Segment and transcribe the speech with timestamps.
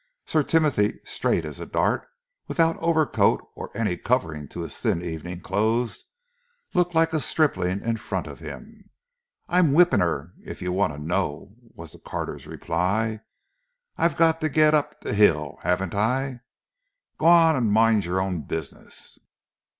[0.25, 2.07] Sir Timothy, straight as a dart,
[2.47, 6.05] without overcoat or any covering to his thin evening clothes,
[6.73, 8.89] looked like a stripling in front of him.
[9.47, 13.19] "I'm whippin' 'er, if yer want to know," was the carter's reply.
[13.95, 16.39] "I've got to get up the 'ill, 'aven't I?
[17.19, 19.19] Garn and mind yer own business!"